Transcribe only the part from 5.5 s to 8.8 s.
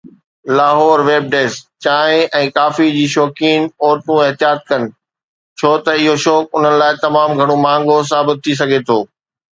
ڇو ته اهو شوق انهن لاءِ تمام مهانگو ثابت ٿي